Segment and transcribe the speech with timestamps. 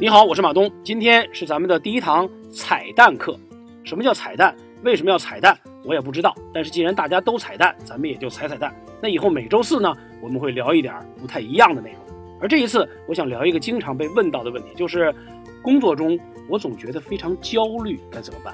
[0.00, 0.68] 你好，我是马东。
[0.82, 3.38] 今天是咱们的第一堂彩蛋课。
[3.84, 4.52] 什么叫彩蛋？
[4.82, 5.56] 为什么要彩蛋？
[5.84, 6.34] 我也不知道。
[6.52, 8.74] 但是既然大家都彩蛋，咱们也就彩彩蛋。
[9.00, 12.00] 那以后每周四呢，我们会聊一点不太一样的内容。
[12.40, 15.14] 而这一次，我想聊一个经常被问到的问题，就是
[15.62, 16.18] 工作中
[16.48, 18.52] 我总觉得非常焦虑，该怎么办？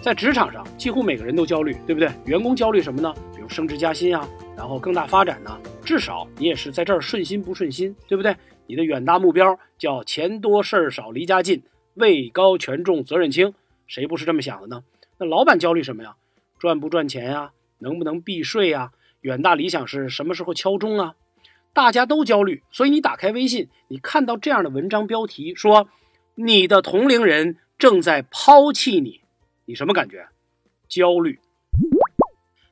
[0.00, 2.10] 在职场上，几乎每个人都焦虑，对不对？
[2.24, 3.14] 员工焦虑什么呢？
[3.36, 5.54] 比如升职加薪啊，然后更大发展呢？
[5.84, 8.34] 至少你也是在这儿顺心不顺心，对不对？
[8.70, 13.52] 你的远大目标叫钱多事儿少离家近，位高权重责任轻，
[13.88, 14.84] 谁不是这么想的呢？
[15.18, 16.14] 那老板焦虑什么呀？
[16.56, 17.50] 赚不赚钱呀？
[17.78, 18.92] 能不能避税呀？
[19.22, 21.16] 远大理想是什么时候敲钟啊？
[21.72, 25.88] 大家都焦虑，所以你打开微信，你看到这样的文章标题说
[26.36, 29.22] 你的同龄人正在抛弃你，
[29.64, 30.28] 你什么感觉？
[30.86, 31.40] 焦虑。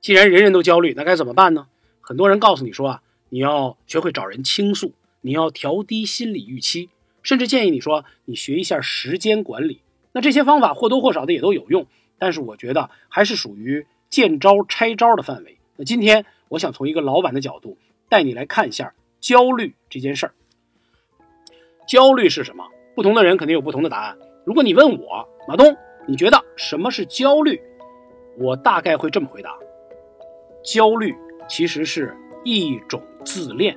[0.00, 1.68] 既然人人都焦虑，那该怎么办呢？
[2.00, 4.92] 很多人告诉你说啊，你要学会找人倾诉。
[5.24, 6.90] 你要调低心理预期，
[7.22, 9.80] 甚至建议你说你学一下时间管理。
[10.12, 11.86] 那这些方法或多或少的也都有用，
[12.18, 15.56] 但是我觉得还是属于见招拆招的范围。
[15.76, 17.78] 那今天我想从一个老板的角度
[18.10, 20.34] 带你来看一下焦虑这件事儿。
[21.88, 22.68] 焦虑是什么？
[22.94, 24.18] 不同的人肯定有不同的答案。
[24.44, 25.74] 如果你问我马东，
[26.06, 27.62] 你觉得什么是焦虑？
[28.38, 29.56] 我大概会这么回答：
[30.62, 31.14] 焦虑
[31.48, 33.74] 其实是一种自恋。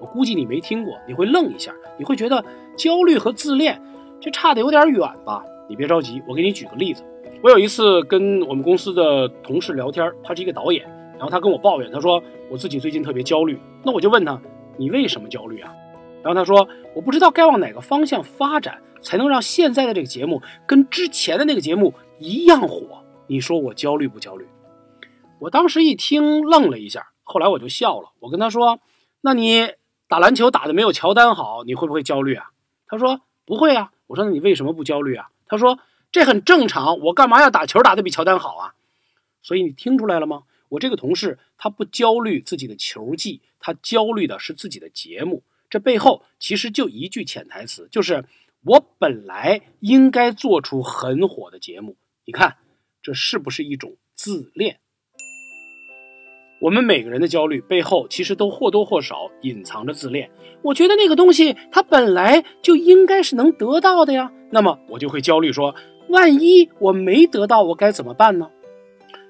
[0.00, 2.44] 我估计你没听过，你会愣一下，你会觉得
[2.76, 3.80] 焦虑和自恋
[4.20, 5.44] 这差的有点远吧？
[5.68, 7.04] 你别着急，我给你举个例子。
[7.42, 13.58] 我有一次跟我们公司的同事聊天，他是一个导演，然后他跟我抱怨，他说我自己最近特别焦虑。
[13.84, 14.40] 那我就问他，
[14.76, 15.72] 你为什么焦虑啊？
[16.22, 23.04] 然后他说我不知道该往哪个方向发展，才能让现在的这个节目跟之前的那个节目一样火。
[23.26, 24.46] 你说我焦虑不焦虑？
[25.40, 28.78] 我当时一听愣了一下，后来我就笑了，我跟他说，
[29.20, 29.68] 那你。
[30.08, 32.50] 打篮球打的没有乔丹好，你会不会焦虑啊？
[32.86, 33.92] 他说不会啊。
[34.06, 35.28] 我说那你为什么不焦虑啊？
[35.46, 35.78] 他说
[36.10, 38.74] 这很正常，我干嘛要打球打的比乔丹好啊？
[39.42, 40.44] 所以你听出来了吗？
[40.70, 45.42] 我这个同事他不焦虑自己的球技，他焦虑的是自己的节目。
[45.70, 48.24] 这背后其实就一句潜台词，就是
[48.64, 51.96] 我本来应该做出很火的节目。
[52.24, 52.56] 你看
[53.02, 54.80] 这是不是一种自恋？
[56.60, 60.28] 我们每个人的焦虑背后，其实都或多或少隐藏着自恋。
[60.62, 65.74] 我觉得那个东西它本来就应该是能得到的呀，那么我就会焦虑说，
[66.08, 68.50] 万一我没得到，我该怎么办呢？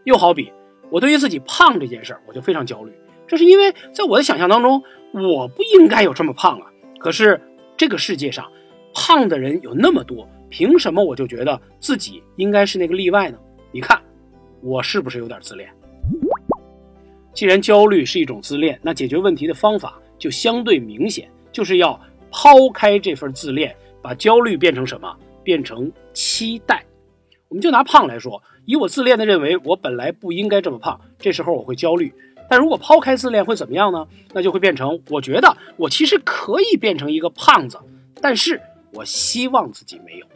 [0.05, 0.51] 又好比
[0.91, 2.93] 我对于自己胖这件事儿，我就非常焦虑，
[3.27, 6.67] 这是因为在我的想象当中，我不应该有这么胖啊。
[6.99, 7.39] 可是
[7.77, 8.51] 这个世界上
[8.95, 13.39] 胖的人有那么多，凭什么我就觉得自己应该是那个例外呢？
[13.71, 14.01] 你看
[14.63, 15.69] 我是不是有点自恋？
[17.39, 21.97] 既然焦虑是一种自恋，那解决问题的方法就相对明显，就是要
[22.33, 23.73] 抛开这份自恋，
[24.03, 25.17] 把焦虑变成什么？
[25.45, 26.85] 变成期待。
[27.47, 32.13] 我们就拿胖来说，以我自恋的认为我本来不应该这么胖，这时候我会焦虑。
[32.51, 34.09] 但如果抛开自恋会怎么样呢？
[34.33, 37.79] 那就会变成我觉得我其实可以变成一个胖子，
[38.21, 38.61] 但是
[38.93, 40.27] 我希望自己没有。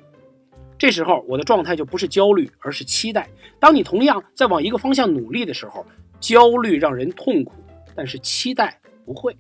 [0.79, 3.29] 这时候我的状态就不是焦虑，而是期待。
[3.59, 5.85] 当你同样在往一个方向努力的时候。
[6.23, 7.53] 焦虑让人痛苦，
[7.95, 9.37] 但是期待不会。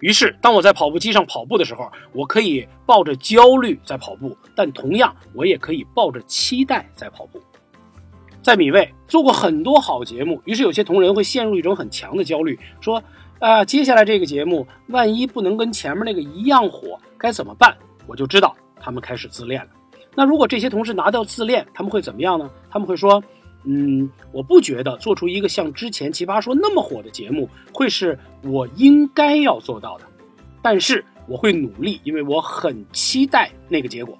[0.00, 7.40] 于是，当我在跑步机上跑步的时候，我可以抱着焦虑在跑步，但同样，我也可以抱着期待在跑步。
[8.42, 13.02] 在米未做过很多好节目，于是有些同仁会陷入一种很强的焦虑，说
[13.38, 17.76] ：“啊，接下来这个节目万一不能跟前面那个一样火，该怎么办？”
[18.08, 19.70] 我就知道他们开始自恋了。
[20.16, 22.50] 那如果这些同事拿掉自恋，他们会怎么样呢？
[22.70, 23.22] 他们会说。
[23.64, 30.04] 嗯，我不觉得做出一个像之前《奇葩说》那么火的节目会是我应该要做到的，
[30.60, 34.18] 但是我会努力，因为我很期待那个结果。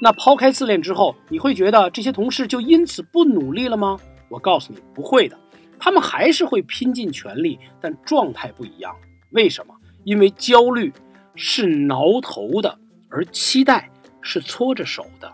[0.00, 3.98] 那抛开自恋之后，你会觉得这些同事就因此不努力了吗？
[4.30, 5.38] 我告诉你，不会的，
[5.78, 8.96] 他们还是会拼尽全力，但状态不一样。
[9.32, 9.74] 为什么？
[10.04, 10.90] 因为焦虑
[11.34, 12.78] 是挠头的，
[13.10, 13.90] 而期待
[14.22, 15.30] 是搓着手的。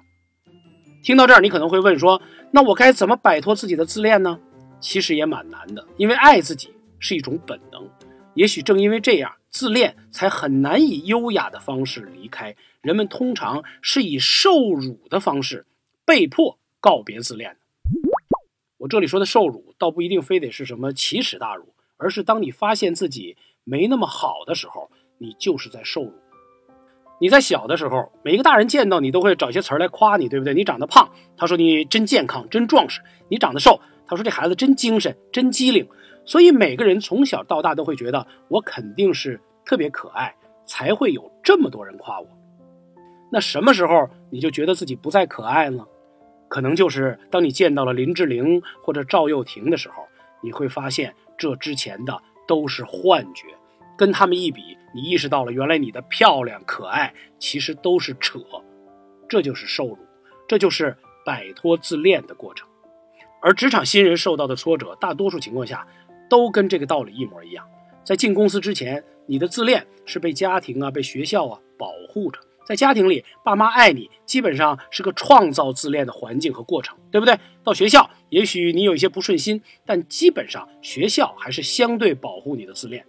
[1.04, 2.20] 听到这儿，你可能会问说。
[2.50, 4.38] 那我该怎么摆脱自己的自恋呢？
[4.80, 7.88] 其实也蛮难的，因为爱自己是一种本能。
[8.34, 12.54] 也许正因为这样，自恋才很难以优雅的方式离开。
[12.80, 15.66] 人们通常是以受辱的方式
[16.04, 17.56] 被迫告别自恋。
[18.78, 26.14] 我这里说的受辱，倒不一定非得是什么奇耻大辱，而是当你发现自己没那么好的时候，你就是在受辱。
[27.20, 30.54] 你在小的时候，每一个大人见到你都会找一些词儿来夸你，对不对？
[30.54, 35.88] 你长得胖，他说你真健康、真壮实；你长得瘦，他说这孩子真精神、真机灵。
[36.24, 40.34] 所以每个人从小到大都会觉得我肯定是特别可爱、
[40.66, 42.26] 才会有这么多人夸我。
[43.32, 45.86] 那什么时候你就觉得自己不再可爱了？
[46.48, 50.04] 可能就是当你见到了林志玲或者赵又廷的时候，
[50.42, 52.16] 你会发现这之前的
[52.46, 53.48] 都是幻觉，
[53.98, 54.62] 跟他们一比，
[54.94, 58.38] 你意识到了原来你的漂亮可爱其实都是扯。
[59.28, 59.98] 这就是受辱，
[60.46, 60.96] 这就是
[61.26, 62.66] 摆脱自恋的过程。
[63.42, 65.86] 而职场新人受到的挫折，大多数情况下
[66.30, 67.66] 都跟这个道理一模一样。
[68.04, 72.40] 在进公司之前，你的自恋是被家庭啊、被学校啊保护着。
[72.66, 77.38] 在家庭里，爸妈爱你，基本上是个创造自恋的环境和过程，对不对？
[77.64, 83.04] 到学校，也许你有一些不顺心，但基本上学校还是相对保护你的自恋。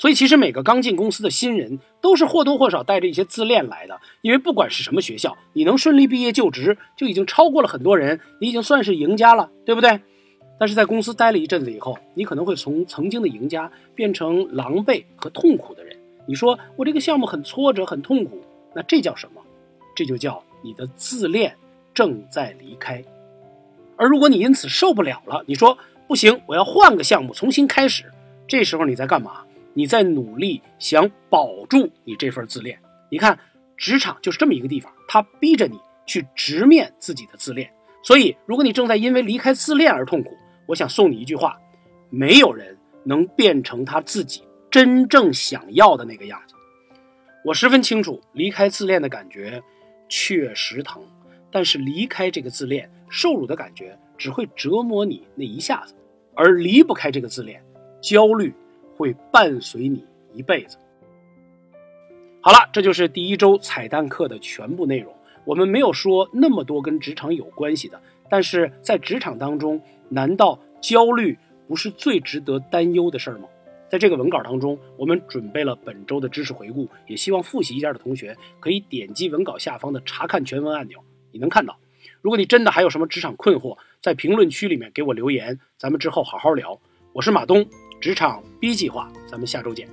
[0.00, 4.00] 所以，其实每个刚进公司的新人都是或多或少带着一些自恋来的。
[4.22, 10.00] 因为不管是什么学校，你能顺利毕业就职，就已经超过了很多人，你已经算是赢家了，对不对？
[10.58, 15.94] 但是在公司待了一阵子以后，你可能会从曾经的赢家变成狼狈和痛苦的人。
[16.26, 18.40] 你说我这个项目很挫折，很痛苦。
[18.74, 19.42] 那这叫什么？
[19.94, 21.54] 这就叫你的自恋
[21.92, 23.04] 正在离开。
[23.96, 25.76] 而如果你因此受不了了，你说
[26.08, 28.04] 不行，我要换个项目重新开始。
[28.48, 29.42] 这时候你在干嘛？
[29.74, 32.78] 你在努力想保住你这份自恋。
[33.10, 33.38] 你看，
[33.76, 37.70] 职场就是这么一个地方，它逼着你去直面自己的自恋。
[38.02, 40.30] 所以，如果你正在因为离开自恋而痛苦，
[40.66, 41.58] 我想送你一句话：
[42.08, 46.54] 没有人能变成他自己真正想要的那个样子。
[47.44, 49.62] 我十分清楚，离开自恋的感觉
[50.08, 51.02] 确实疼，
[51.50, 55.94] 但是离开这个自恋，受辱的感觉只会折磨你那一下子，
[56.34, 57.62] 而离不开这个自恋，
[58.02, 58.54] 焦虑
[59.00, 60.04] 会伴随你
[60.34, 60.76] 一辈子。
[62.42, 65.10] 好了，这就是第一周彩蛋课的全部内容。
[65.46, 67.98] 我们没有说那么多跟职场有关系的，
[68.28, 69.80] 但是在职场当中，
[70.10, 73.48] 难道焦虑不是最值得担忧的事儿吗？
[73.88, 81.78] 在这个文稿当中，我们准备了本周的知识回顾，也希望复习一下的同学可以点击文稿下方的查看全文按钮，你能看到。
[82.20, 86.78] 如果你真的还有什么职场困惑，在评论区里面给我留言，咱们之后好好聊。
[87.14, 87.66] 我是马东，
[88.00, 89.86] 职场 B 计划，咱们下周见。